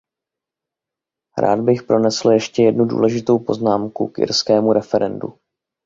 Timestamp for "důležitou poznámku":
2.85-4.07